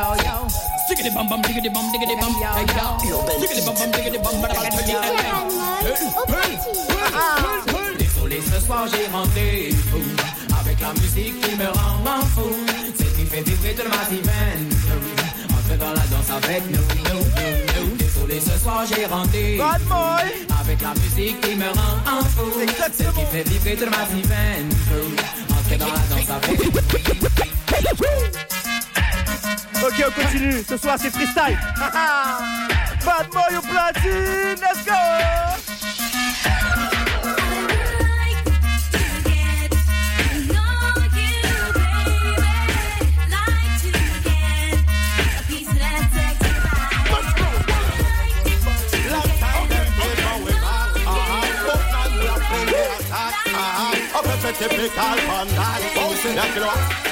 [0.00, 0.34] yo, yo.
[0.88, 2.50] Diggity bum bum, diggity bum, diggity bum, yo,
[3.04, 3.16] yo.
[3.40, 4.98] Diggity bum bum, diggity bum, bada bada bada
[7.98, 9.06] Désolé, ce soir j'ai
[10.60, 12.50] avec la musique qui me rend fou.
[12.96, 14.68] C'est qui fait vibrer toute ma semaine.
[15.50, 17.24] Entre dans la danse avec nous, nous, nous,
[17.74, 17.96] nous.
[17.96, 20.26] Désolé, ce soir j'ai rentré Bad boy.
[20.60, 22.50] avec la musique qui me rend fou.
[22.92, 24.68] C'est qui fait vibrer toute ma semaine.
[25.50, 26.70] Entre dans la danse avec nous.
[29.82, 30.62] Ok, on continue.
[30.68, 31.58] Ce soir, c'est freestyle.
[33.04, 34.60] Badmoy au platine.
[34.60, 34.92] Let's go.
[54.58, 56.68] Typical bandal, bouncing like you know.
[56.68, 57.09] Ouais,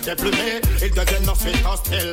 [0.00, 0.60] docile pour te déplumer.
[0.82, 1.64] Ils deviennent ensuite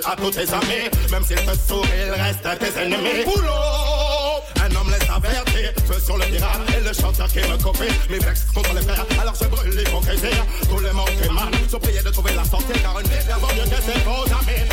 [0.06, 0.90] à tous tes amis.
[1.12, 3.22] Même s'ils te sourient, ils restent tes ennemis.
[3.26, 5.82] Up, un homme les avertit.
[5.88, 7.92] Feu sur le terrain et le chanteur qui me copie.
[8.10, 10.36] Mes vex contre les frères, alors je brûle l'hypocrisie.
[10.70, 12.80] Tous les qui mal sont priés de trouver la sortie.
[12.82, 14.66] Car une vie vaut mieux que ses faux amis.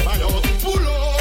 [0.63, 1.12] Pull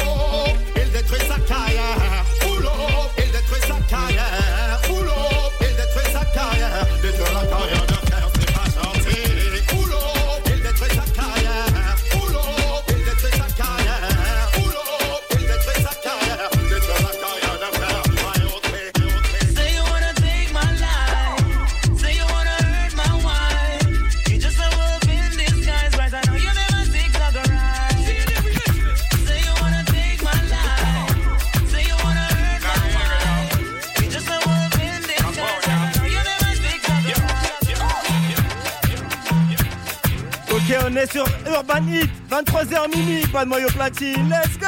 [42.44, 43.32] 23h minuit.
[43.32, 44.28] Badmoy au platine.
[44.28, 44.66] Let's go.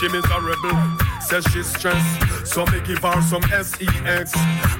[0.00, 0.76] She miserable,
[1.20, 2.32] says she's stressed.
[2.44, 4.32] So me give her some sex.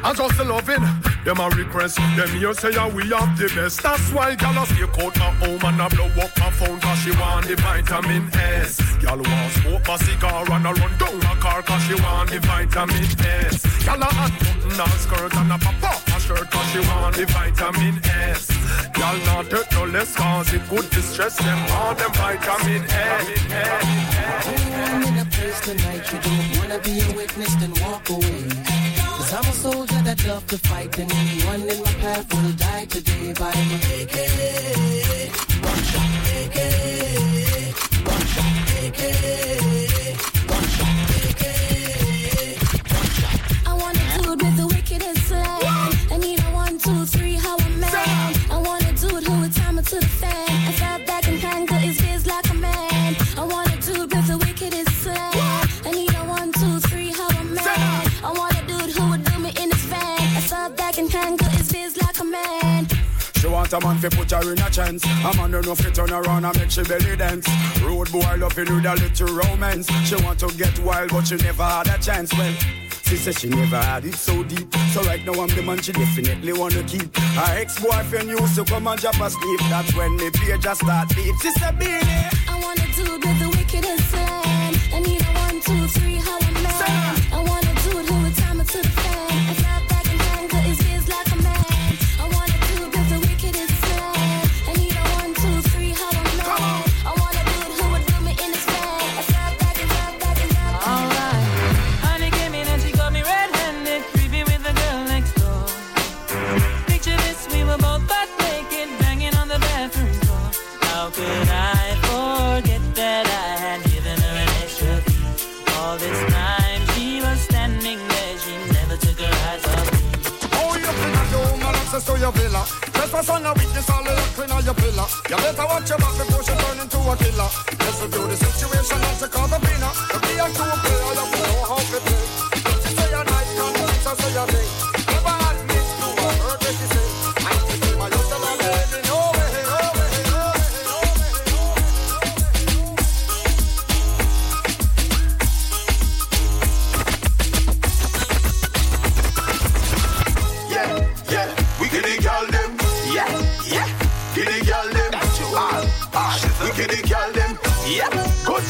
[0.04, 0.82] I just loving
[1.24, 1.96] them a request.
[2.16, 3.82] Them here say yeah, we have the best.
[3.82, 6.98] That's why gal a stay out my home and I blow up my phone cause
[6.98, 8.80] she want the vitamin S.
[8.96, 12.40] Gal want smoke my cigar and I run down my car cause she want the
[12.40, 13.06] vitamin
[13.46, 13.84] S.
[13.84, 17.26] Gal a hot button her skirt and a pop my shirt cause she want the
[17.26, 17.96] vitamin
[18.30, 18.42] S.
[18.94, 23.24] Gal not take no less cause it good to stress them on them vitamin S.
[24.92, 28.42] I'm in a place tonight you don't wanna be a witness, then walk away.
[29.16, 32.86] Cause I'm a soldier that love to fight, and anyone in my path will die
[32.86, 34.16] today by my AK.
[35.70, 36.58] One shot, AK.
[38.12, 38.54] One shot,
[38.84, 39.81] AK.
[64.02, 65.04] Fi put her in a chance.
[65.04, 67.46] A man enough fi turn around and make she belly dance.
[67.82, 69.88] Road boy loving with a little romance.
[70.06, 72.32] She want to get wild but she never had a chance.
[72.34, 72.52] Well,
[73.04, 74.74] she said she never had it so deep.
[74.92, 77.14] So right now I'm the man she definitely wanna keep.
[77.16, 79.60] Her ex-boyfriend used to come and drop asleep.
[79.70, 81.12] That's when me page just start.
[81.12, 82.48] She said, Beanie.
[82.48, 84.51] I want a dude with the wickedest slang.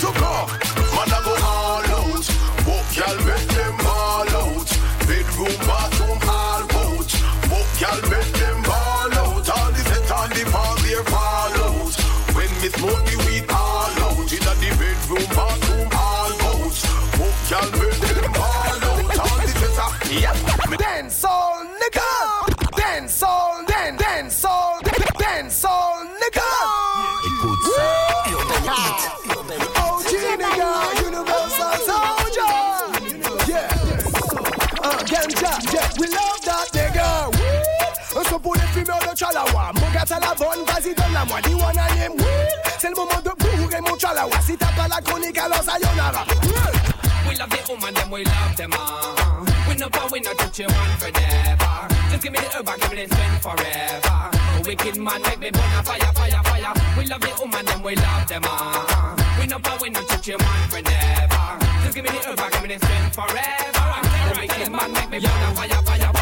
[0.00, 0.31] What you
[40.04, 42.26] T'as la bonne, vas-y donne-la moi, dis one name.
[42.78, 44.40] C'est le moment de bourrer mon Chalawa.
[44.44, 45.62] Si t'as pas la chronique, alors.
[47.28, 49.46] We love the woman, them we love them all.
[49.68, 51.88] We no power, we no touch you one forever.
[52.10, 54.30] Just give me the herb, give me the strength forever.
[54.58, 56.74] A wicked man make me burn a fire, fire, fire.
[56.98, 59.16] We love the woman, them we love them all.
[59.38, 61.58] We no power, we no touch you one forever.
[61.84, 63.88] Just give me the herb, give me the strength forever.
[64.28, 66.21] A wicked man make me burn a fire, fire, fire,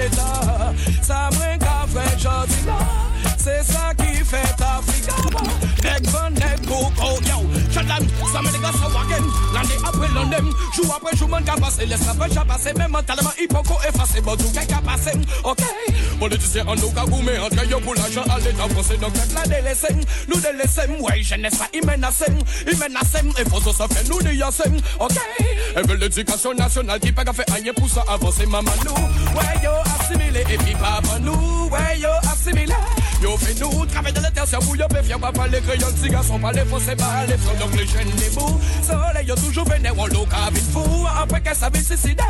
[0.00, 0.72] l'état.
[1.02, 2.78] Sa mwen ka vre jodi la
[3.62, 5.14] ça qui fait Afrika
[5.84, 7.38] Nek bon nek pou kolon Yo,
[7.72, 7.98] chod la
[8.32, 8.79] sa sa L'année
[10.40, 13.74] après Jour après jour man ka passe Laisse la pêche à passer Même mentalement hypoco
[13.88, 15.14] effacé Bon tout ka passe
[15.44, 15.58] Ok
[16.18, 19.88] Politicien en nous ka goume Entre yo pou l'argent l'état français Donc faites la délaissé
[20.28, 22.26] Nous délaissé Ouais jeunesse pas y menacé
[22.70, 24.64] Y menacé Et faut ça fait nous déyacé
[24.98, 25.12] Ok
[25.76, 29.70] Et veut l'éducation nationale Qui qu'à faire rien pour ça avancer maman nous Ouais yo
[30.00, 32.74] assimilé Et puis papa nous Ouais yo assimilé
[33.22, 36.24] Yo fait nous route, travail dans la terre, c'est bouillon, péfier, papa, les crayons, cigars
[36.24, 38.58] sont pas les faux, c'est pas les faux, donc les jeunes, les bouts.
[38.82, 42.22] Soleil, yo toujours véné, on l'eau, cabine fou, après qu'elle s'avait suicidé.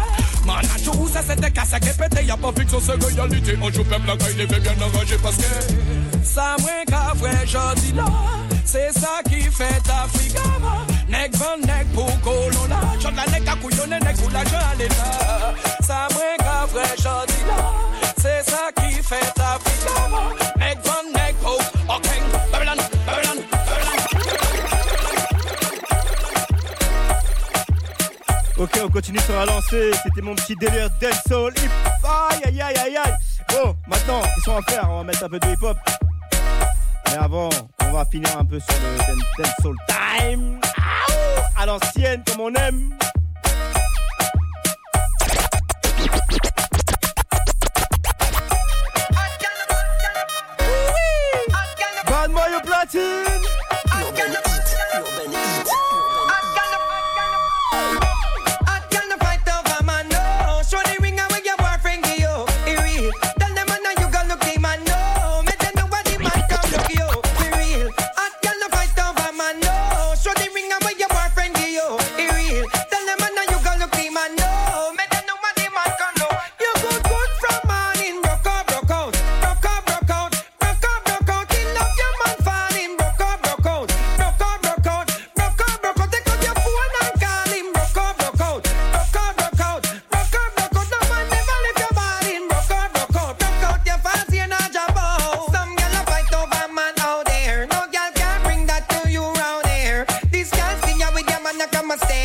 [0.44, 3.84] Man, à ça c'était cassé, qui pété, y'a pas fixe, on se gagne, on joue
[3.84, 6.24] peuple, la gagne, les bien enragé parce que.
[6.24, 8.06] Ça moins qu'à vrai, j'en dis là,
[8.64, 10.89] c'est ça qui fait ta figure.
[11.10, 14.62] Nek van nek pou kolon la Chot la nek a kouyon nek pou la jan
[14.70, 15.54] à l'état
[15.86, 17.58] Ça moins qu'a vrai jodi là
[18.22, 19.96] C'est ça qui fait Africa
[20.58, 21.58] Nek van nek pou
[21.88, 22.06] Ok
[22.52, 23.42] Babylon, Babylon,
[28.58, 29.90] Ok, on continue sur la lancée.
[30.02, 31.70] C'était mon petit délire dancehall hip.
[32.04, 33.14] Aïe aïe aïe aïe aïe.
[33.48, 34.86] Bon, maintenant, qu'est-ce qu'on va faire?
[34.90, 35.78] On va mettre un peu de hip hop.
[37.06, 37.48] Mais avant,
[37.82, 40.60] on va finir un peu sur le dan- dancehall time.
[41.60, 42.96] À l'ancienne, comme on aime.
[52.32, 53.29] Mario Platine.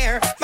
[0.08, 0.36] Ah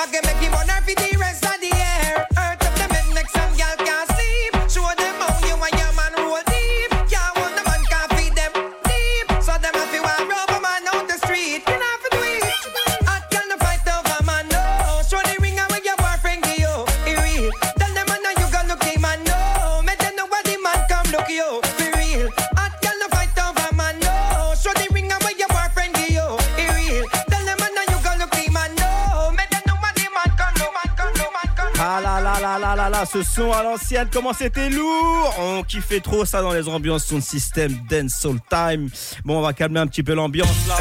[33.06, 37.20] ce son à l'ancienne, comment c'était lourd On kiffait trop ça dans les ambiances son
[37.20, 38.88] système Dance Soul Time.
[39.24, 40.76] Bon, on va calmer un petit peu l'ambiance là.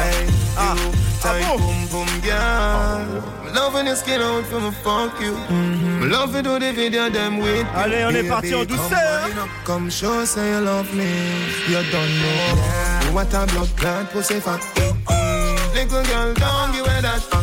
[0.56, 0.74] Ah,
[1.24, 3.22] ah bon boom boom girl.
[3.44, 5.34] Me loving your skin out from a fuck you.
[6.00, 7.66] Me love you do the video them with.
[7.74, 9.30] Allez, on est parti en douceur.
[9.64, 11.04] Come show say you love me.
[11.68, 14.60] You don't know what a blood clot pussy fat.
[15.74, 17.41] Little girl, don't give away that.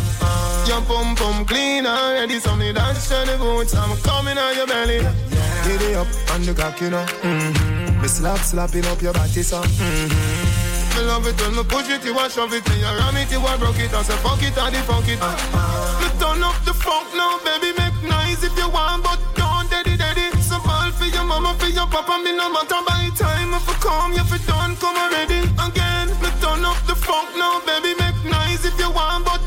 [0.71, 0.85] I'm
[1.15, 2.39] pump clean already.
[2.39, 4.97] So me dance to the boots, I'm coming on your belly.
[4.97, 5.67] Yeah.
[5.67, 7.05] Get it up on the cock, you know.
[7.21, 8.01] Mm-hmm.
[8.01, 9.61] Me slap slapping up your body, so.
[9.61, 10.99] Mm-hmm.
[10.99, 13.41] Me love it when me push it, you wash shove it, you ram it, you
[13.41, 15.21] want broke it, I say fuck it, I fuck it.
[15.21, 16.01] Uh-uh.
[16.01, 19.97] Me turn up the funk now, baby, make noise if you want, but don't daddy
[19.97, 20.29] daddy.
[20.41, 23.77] So all for your mama, for your papa, me no matter by time if you
[23.81, 25.39] come, if you don't come already.
[25.57, 29.41] Again, me turn up the funk now, baby, make noise if you want, but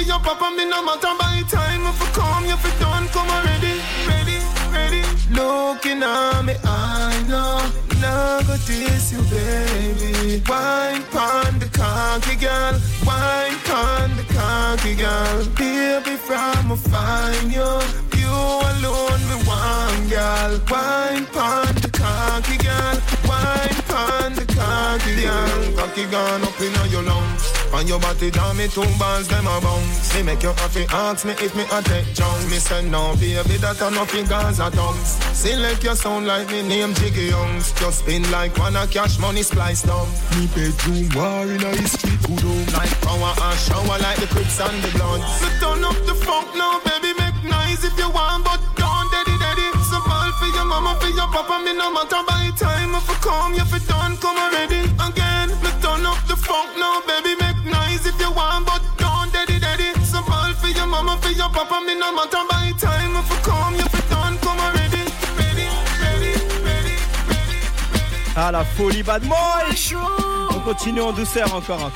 [0.00, 1.82] big up papa, me no matter by time.
[1.86, 3.74] If you come, if you done, come already.
[4.08, 4.38] Ready,
[4.72, 5.02] ready.
[5.30, 7.60] Looking at me, I know.
[8.00, 10.42] Now go this you, baby.
[10.48, 12.74] Wine pon the cocky girl.
[13.06, 15.44] Wine pon the cocky girl.
[15.56, 17.70] Baby, from a fine you
[18.20, 18.36] you
[18.70, 26.04] alone me one girl Wine pon the cocky girl Wine pon the cocky girl Cocky
[26.06, 30.14] girl, up in your lungs on your body down, me two bands, them a bounce.
[30.14, 32.50] Me make you happy, ask me if me a take junk.
[32.50, 35.18] Me say no, baby, that a nothing Gaza dumps.
[35.46, 37.72] like your sound like me name Jiggy Youngs.
[37.78, 40.08] Just spin like one a cash money splice down.
[40.36, 42.72] Me bedroom war in a history good.
[42.74, 45.24] Like power and shower like the Crips and the Bloods.
[45.40, 49.36] So turn up the funk now, baby, make noise if you want, but don't daddy
[49.38, 49.68] daddy.
[49.88, 52.94] So ball for your mama, for your papa, me no matter by time.
[52.98, 55.48] If you come, if you done, come already again.
[55.62, 57.39] Me turn up the funk now, baby,
[61.40, 62.10] your papa, me no
[68.36, 69.36] Ah, la folie bad boy.
[70.50, 71.92] On continue en douceur encore, encore.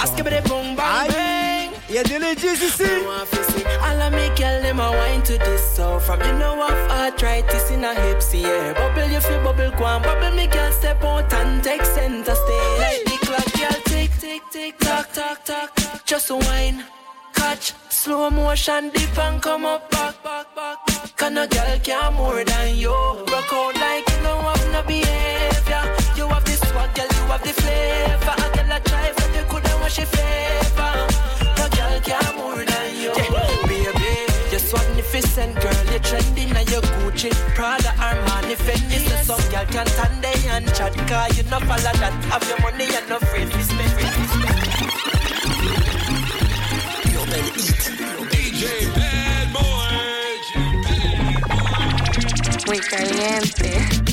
[1.90, 2.82] Y'a des ladies ici.
[2.82, 5.76] I like me girl, them a wine to this.
[5.76, 8.72] So from you know I've arthritis in a hips, yeah.
[8.72, 12.78] Bubble you feel bubble quan Bubble me girl, step out and take center stage.
[12.80, 15.70] Like the clock, girl, tick, tick, tick, tock, tock, tock
[16.04, 16.84] Just a wine.
[17.44, 17.74] catch.
[17.88, 20.86] Slow motion dip and come up back, back, back.
[20.86, 21.16] back.
[21.16, 22.96] Can a girl care more than you?
[23.32, 25.84] Rock out like you don't have no behavior.
[26.18, 28.34] You have the swag, girl, you have the flavor.
[28.44, 30.94] A girl a try for the good and wash she favor.
[31.58, 33.56] No girl care more than you, yeah.
[33.68, 34.14] baby.
[34.52, 35.84] You're magnificent, girl.
[35.90, 38.98] You're trending and you're Gucci, Prada, Armani, Fendi.
[38.98, 39.26] Yes.
[39.26, 42.14] So some girl can't stand there and chat, cause you no follow that.
[42.30, 45.13] Have your money and no free, free.
[52.66, 54.03] Muy caliente.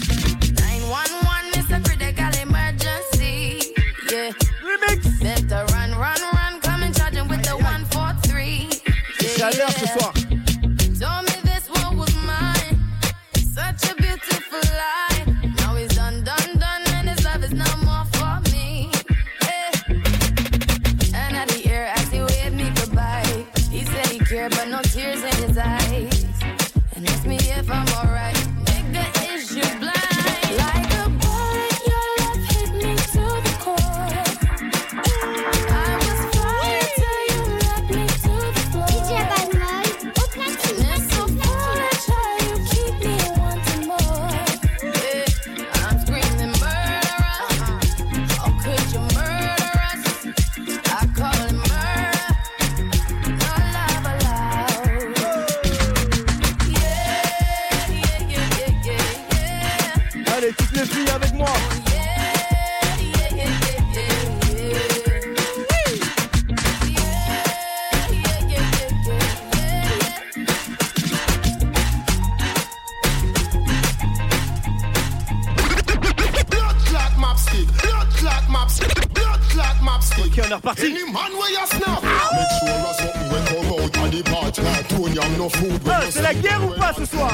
[85.02, 85.82] cognac, no food.
[85.86, 87.32] Hey, c'est la guerre ou pas ce soir?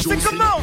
[0.00, 0.60] C'est comment?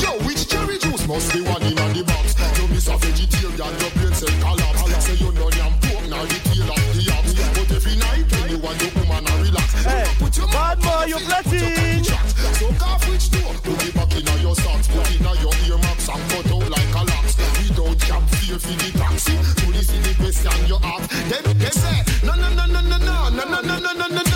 [0.00, 2.34] Yo, which cherry juice must be one in the box?
[2.56, 5.04] You miss a vegetarian, your brain cell collapse.
[5.04, 7.34] Say you know them pork, now the tail of the ox.
[7.54, 9.72] But every night, anyone, your woman, I relax.
[9.84, 10.04] Hey,
[10.52, 12.04] bad boy, you platin.
[12.04, 13.54] So cough which door?
[13.62, 16.94] Put it back in your socks, put it in your earmarks and cut out like
[16.94, 17.36] a locks.
[17.60, 19.36] We don't jump fear for the taxi.
[19.36, 21.10] To the question you ask.
[21.28, 24.29] Then they say, no, no, no, no, no, no, no, no, no, no, no, no.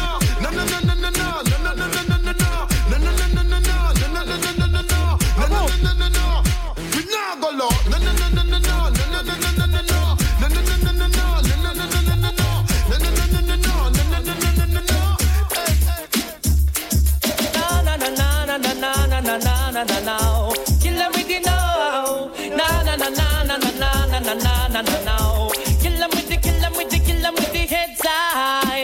[19.87, 21.09] Na na na na na.
[21.15, 22.31] With the no.
[22.57, 25.17] Na na na na na na na na na na na na.
[25.83, 28.75] Kill 'em with the, kill 'em with the, kill 'em with the heads up.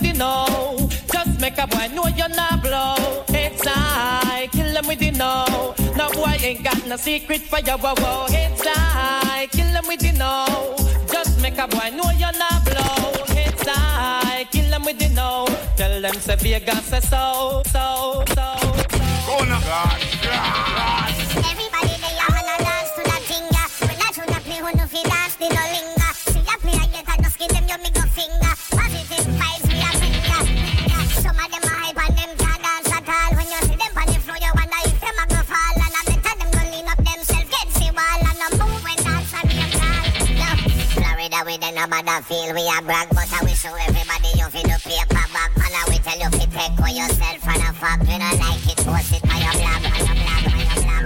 [0.00, 0.88] the know.
[1.12, 3.24] Just make a boy know you're not blow.
[3.28, 5.74] It's I kill them with the know.
[5.96, 8.26] No boy ain't got no secret for your wow wow.
[8.28, 10.76] It's I kill them with the know.
[11.12, 13.12] Just make a boy know you're not blow.
[13.36, 15.46] It's I kill them with the know.
[15.76, 18.46] Tell them say Vegas say so so so.
[19.30, 19.58] Oh no.
[19.64, 20.13] Everybody
[41.84, 45.20] No bother feel we a brag, but I wish show everybody you fi do paper
[45.34, 45.50] bag.
[45.54, 48.00] And I will tell you fi take for yourself and a fuck.
[48.00, 50.53] You don't like it, post it on your blog, on your blog,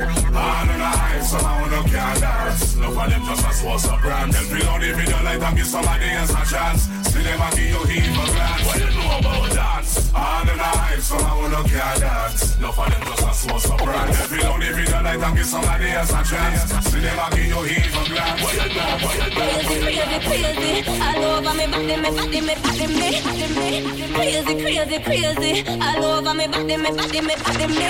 [0.07, 0.33] blog.
[0.33, 2.77] Man in the eyes, somehow no can't dance.
[2.77, 4.33] No for them just a source of brand.
[4.33, 6.83] Them feel on the video like and give somebody else a chance.
[7.11, 8.63] See them a give you for grand.
[8.67, 10.13] What you know about dance?
[10.13, 12.59] Man in the eyes, somehow no can't dance.
[12.61, 14.13] No for them just a source of brand.
[14.15, 16.71] Them feel on the video like and give somebody else a chance.
[16.89, 18.41] See them a give you for grand.
[18.43, 18.99] What you know?
[19.03, 19.49] What you know?
[19.69, 23.69] Crazy, crazy, all over me body, me body, me body, me body, me.
[24.15, 27.87] Crazy, crazy, crazy, all over me body, me body, me body, me.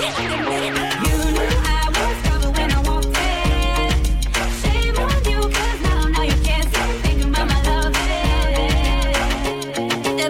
[1.04, 1.77] You knew I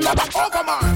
[0.01, 0.88] Them Oh, come on.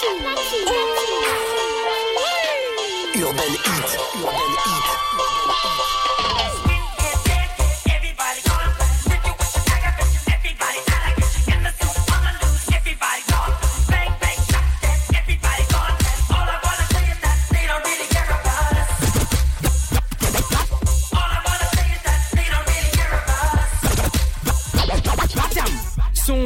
[0.00, 1.17] 请安静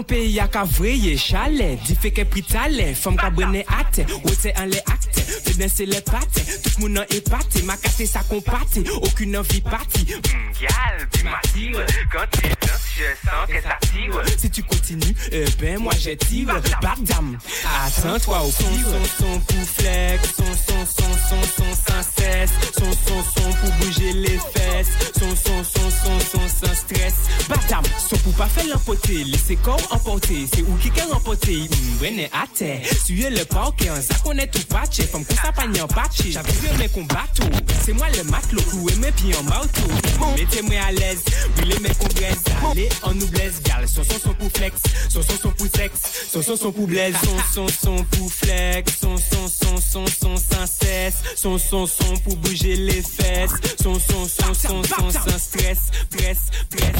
[0.02, 4.72] Mon peyi a ka vreye chale Di feke pritale Fom ka brene ate Wese an
[4.72, 9.46] le akte Fene se le pate Tout moun an epate Makate sa kompate Okun an
[9.46, 14.38] vi pati Mgyal mm, di matire Kante dansi je sens que ça tire.
[14.38, 16.48] Si tu continues, euh, ben moi je tire.
[16.80, 17.38] Bagdam
[17.86, 20.22] Attends-toi au son, son, son pour flex.
[20.36, 22.50] Son, son, son, son, son sans cesse.
[22.78, 24.88] Son, son, son pour bouger les fesses.
[25.18, 27.14] Son, son, son, son, son sans stress.
[27.48, 30.46] Bagdam Son pour pas faire l'emporter Laissez corps emporter.
[30.52, 32.80] C'est où qui qu'est remporté mm, Brene à terre.
[33.04, 33.90] Suyer le parquet?
[33.90, 35.02] En ça qu'on est tout patché.
[35.04, 36.32] Femme qu'on s'apagne en patché.
[36.32, 37.50] J'avais vu mes combattants
[37.84, 38.62] C'est moi le matelot.
[38.62, 39.88] Cloué mes pieds en marteau
[40.36, 41.24] Mettez-moi à l'aise.
[41.56, 42.36] Brûlez mes congrès.
[42.70, 44.80] Allez on nous blesse Gal Son son son pour flex.
[45.08, 47.14] Son son son pour sexe Son son son pour blaise
[47.54, 48.98] Son son son pour flex.
[49.00, 51.22] Son son son son son sans cesse.
[51.36, 53.52] Son son son pour bouger les fesses.
[53.82, 55.90] Son son son son son sans stress.
[56.10, 56.38] Press,
[56.70, 56.96] press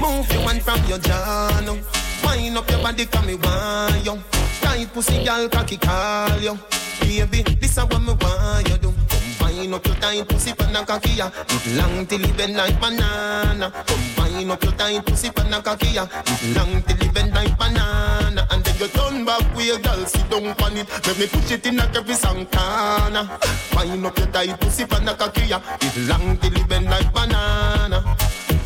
[0.00, 1.78] Move your one from your now.
[2.24, 4.18] Wind up your body, come me want you.
[4.60, 6.58] Tight pussy, girl, cocky call you.
[7.00, 8.94] Baby, this is what me want you do.
[9.08, 11.30] Combine up your tight pussy, pan a cocky ya.
[11.48, 13.72] It long till it bend like banana.
[13.86, 16.06] Combine up your tight pussy, pan a cocky ya.
[16.26, 18.46] It long till it bend like banana.
[18.50, 20.88] And then you turn back with your girl, sit down on it.
[21.06, 23.28] Let me push it in a every corner.
[23.74, 25.60] Wind up your tight pussy, pan a cocky ya.
[25.80, 28.16] It long till it bend like banana.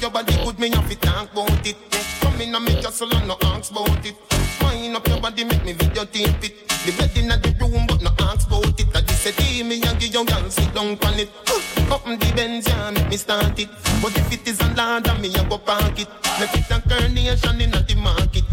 [0.01, 1.77] Your body good, me have to talk about it.
[2.21, 4.15] Come in and make your soul and no ask about it.
[4.61, 6.76] Wind up your body, make me video tape it.
[6.87, 8.87] The bed in the room, but no ask about it.
[8.94, 11.31] I just say, "Hey, me and give your girl sit down on it.
[11.51, 13.68] Uh, Up the Benz, yeah, make me start it.
[14.01, 16.07] But if it is a ladder, me a go park it.
[16.38, 18.44] Make it a carnation in the market.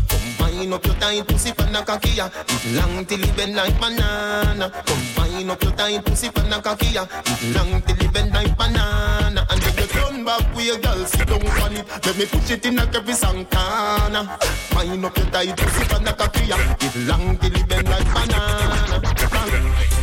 [0.53, 2.29] Combine up your tight pussy pan a cocky ya.
[2.47, 4.69] It long till it bend like banana.
[4.85, 7.07] Combine up your tight pussy pan a cocky ya.
[7.25, 9.47] It long till it bend like banana.
[9.49, 12.05] And then you turn back with your girl sit down on it.
[12.05, 13.15] Let me push it in a every
[13.49, 14.29] corner.
[14.75, 16.57] Wind up your tight pussy pan a cocky ya.
[16.81, 19.01] It long till it bend like banana.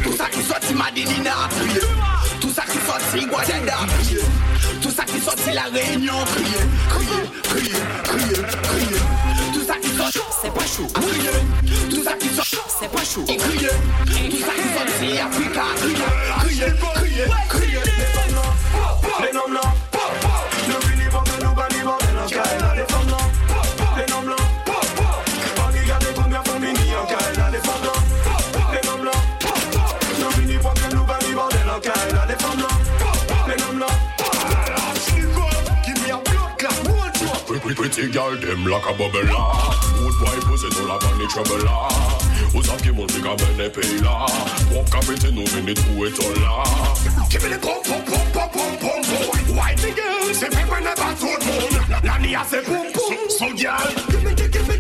[0.03, 1.81] Tout ça qui sorti Madinine a crié
[2.41, 6.59] Tout ça qui sorti Guadada a Tout ça qui sorti La Réunion crié
[6.89, 9.30] Crié, crié, crié, crié
[10.43, 10.87] c'est pas chaud.
[11.91, 13.25] Tout ça qui sort, c'est pas chaud.
[13.25, 13.69] Criez,
[14.31, 15.17] tout ça qui sort, c'est
[16.41, 17.83] Criez, criez, criez, criez.
[19.23, 19.75] Les noms blancs,
[20.69, 21.45] nous finissons les
[37.63, 39.80] les pretty girl, them like a bubble.
[40.31, 41.89] Boy pussy tout la bonne trouble là.
[42.53, 44.27] Vous savez qui monte comme un épée là.
[44.73, 46.65] Won't capiter nous minutes où est on là.
[47.29, 49.57] Give me the pom pom pom pom pom pom pom.
[49.57, 52.05] White girl, c'est fait qu'on est pas tout le monde.
[52.05, 53.17] La nia c'est pom pom.
[53.29, 53.79] So girl,
[54.37, 54.80] give me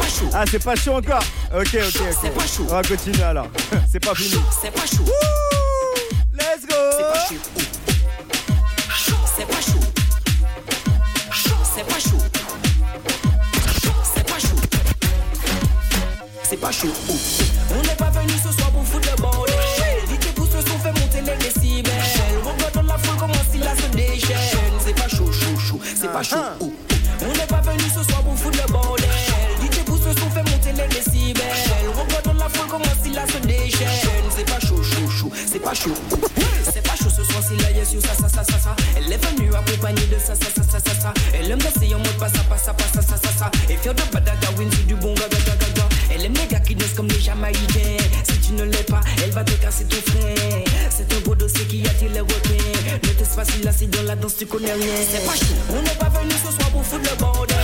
[0.00, 0.30] pas chaud.
[0.32, 1.22] Ah, c'est pas chaud encore.
[1.54, 2.02] Ok, ok, ok.
[2.20, 2.66] C'est pas chaud.
[2.68, 3.48] On va continuer alors.
[3.90, 4.40] c'est pas fini.
[4.62, 5.04] C'est pas chaud.
[6.32, 6.76] Let's go.
[6.96, 7.69] C'est pas chaud.
[43.70, 45.88] Et faire de badaga c'est du bon gaga gaga gaga.
[46.12, 48.02] Elle aime les gars qui dansent comme des Jamaïcains.
[48.24, 50.64] Si tu ne l'es pas, elle va te casser ton frein.
[50.90, 52.98] C'est un beau dossier qui attire les requins.
[53.04, 54.94] Ne t'es facile c'est dans la danse, tu connais rien.
[55.08, 55.54] C'est pas chaud.
[55.70, 57.56] On n'est pas venu ce soir pour foutre le bordel.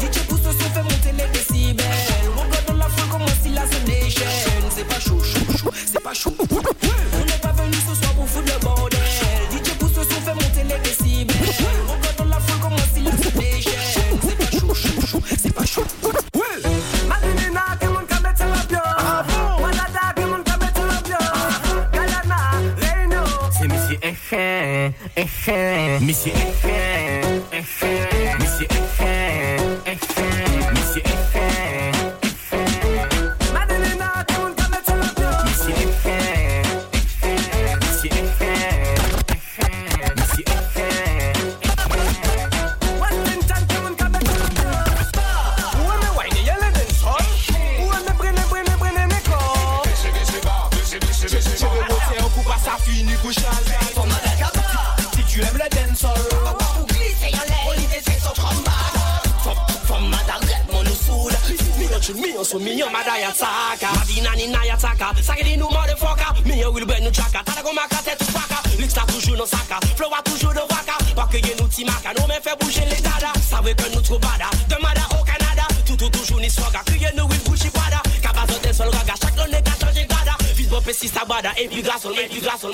[0.00, 1.86] DJ pousse le son, fait monter les décibels.
[2.36, 4.66] Regarde dans la foule comment si là se déchaîne.
[4.74, 5.22] C'est pas chaud,
[26.08, 26.32] Echen,
[82.08, 82.22] bada.
[82.22, 82.72] Et puis grâce au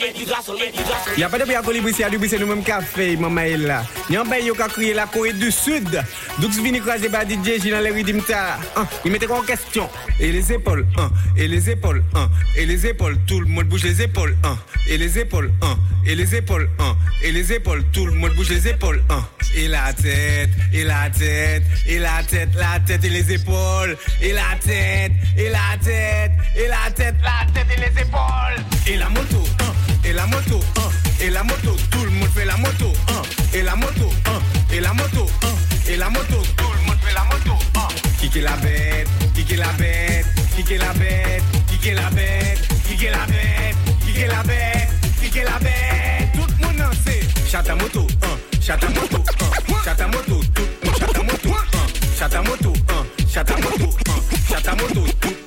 [0.54, 1.20] et puis grâce au et puis grâce au et puis grâce au.
[1.20, 3.84] Y a pas de bien colibri, c'est lui, c'est nous-mêmes café, maman est là.
[4.10, 6.02] N'y a pas qu'a crié la Corée du Sud.
[6.38, 8.58] Donc, je viens croiser par DJ, j'ai dans les rythmes ta.
[8.76, 9.88] Hein, il mettait en question?
[10.20, 13.84] Et les épaules, hein, et les épaules, hein, et les épaules, tout le monde bouge
[13.84, 14.56] les épaules, hein,
[14.88, 18.50] et les épaules, hein, et les épaules, hein, et les épaules, tout le monde bouge
[18.50, 19.24] les épaules, hein.
[19.56, 24.32] Et la tête, et la tête, et la tête, la tête et les épaules, et
[24.32, 28.64] la tête, et la tête, et la tête, la tête et les épaules.
[28.86, 29.72] Et la moto, hein,
[30.04, 33.62] et la moto, hein, et la moto, tout le monde fait la moto, hein, et
[33.62, 34.40] la moto, hein,
[34.72, 35.54] et la moto, hein,
[35.88, 37.88] et la moto, tout le monde fait la moto, hein.
[38.20, 43.76] Kicker la bête, kicker la bête, kicker la bête, kicker la bête, kicker la bête,
[44.04, 44.88] kicker la bête,
[45.20, 46.32] kicker la bête.
[46.34, 47.20] Tout le monde en sait.
[47.48, 51.86] Chata moto, hein, chata moto, hein, chata moto, tout le monde chata moto, hein,
[52.18, 55.37] chata moto, hein, chata moto, hein, chata moto, tout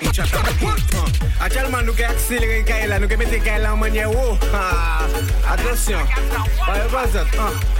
[1.39, 4.38] Actuellement, nous avons accéléré Kaila, nous avons mis en manière haut.
[5.50, 6.00] Attention.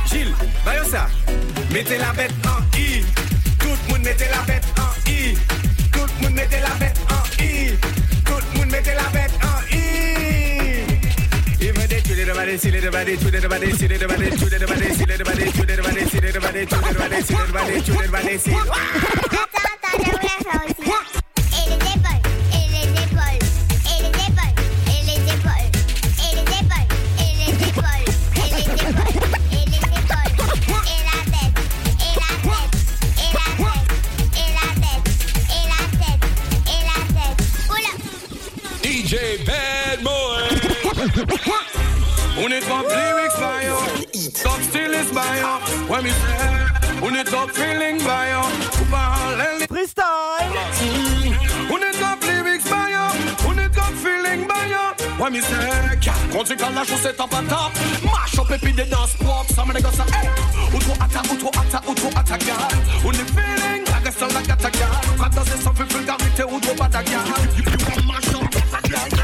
[0.10, 1.08] Gilles, voyons ça.
[1.74, 3.04] Mettez la bête en I.
[3.60, 5.38] Tout le monde mettez la bête en I.
[5.92, 7.76] Tout le monde mettez la bête en I.
[8.24, 10.86] Tout le monde mettez la bête en I.
[11.60, 14.72] Il veut de de de de de de de de de de de
[41.02, 45.90] On est top lyrics buyer, top stylist buyer.
[45.90, 46.12] Ouais, mais
[47.02, 48.46] on est feeling buyer.
[48.80, 49.68] Ou parallèle.
[49.68, 50.04] Freestyle.
[51.72, 53.10] On est top lyrics buyer,
[53.48, 55.20] on est top feeling buyer.
[55.20, 57.72] Ouais, mais c'est Quand tu cales la chaussette en patate,
[58.04, 59.16] mash up et puis des danses.
[59.56, 60.06] Ça me dégosse ça.
[60.72, 62.68] Outro atta, outro atta, outro atta, gars.
[63.04, 65.02] On est feeling, la gars, la gata, gars.
[65.18, 67.18] Quand dans ces sans vulgarité, outro bataga.
[67.58, 69.21] You, you, you, you,